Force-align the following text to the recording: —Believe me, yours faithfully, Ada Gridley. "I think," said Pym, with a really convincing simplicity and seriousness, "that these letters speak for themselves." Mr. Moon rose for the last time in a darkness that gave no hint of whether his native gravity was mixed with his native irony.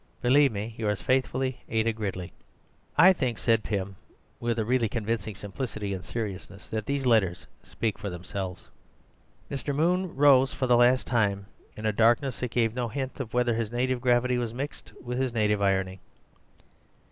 —Believe 0.23 0.51
me, 0.51 0.73
yours 0.79 0.99
faithfully, 0.99 1.61
Ada 1.69 1.93
Gridley. 1.93 2.33
"I 2.97 3.13
think," 3.13 3.37
said 3.37 3.61
Pym, 3.63 3.97
with 4.39 4.57
a 4.57 4.65
really 4.65 4.89
convincing 4.89 5.35
simplicity 5.35 5.93
and 5.93 6.03
seriousness, 6.03 6.67
"that 6.69 6.87
these 6.87 7.05
letters 7.05 7.45
speak 7.61 7.99
for 7.99 8.09
themselves." 8.09 8.69
Mr. 9.51 9.75
Moon 9.75 10.15
rose 10.15 10.51
for 10.51 10.65
the 10.65 10.75
last 10.75 11.05
time 11.05 11.45
in 11.77 11.85
a 11.85 11.93
darkness 11.93 12.39
that 12.39 12.49
gave 12.49 12.73
no 12.73 12.87
hint 12.87 13.19
of 13.19 13.35
whether 13.35 13.53
his 13.53 13.71
native 13.71 14.01
gravity 14.01 14.39
was 14.39 14.55
mixed 14.55 14.91
with 15.05 15.19
his 15.19 15.33
native 15.33 15.61
irony. 15.61 15.99